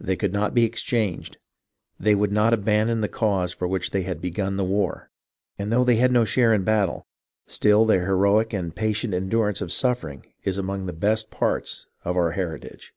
[0.00, 1.38] They could not be exchanged,
[1.96, 5.12] they would not abandon the cause for which they had begun the war,
[5.60, 7.06] and though they had no share in battle,
[7.46, 12.32] still their heroic and patient endurance of suffering is among the best parts of our
[12.32, 12.92] heritage.